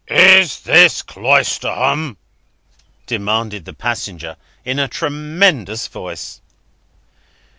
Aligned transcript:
"Is 0.07 0.61
this 0.61 1.03
Cloisterham?" 1.03 2.17
demanded 3.05 3.65
the 3.65 3.73
passenger, 3.73 4.35
in 4.65 4.79
a 4.79 4.87
tremendous 4.87 5.87
voice. 5.87 6.41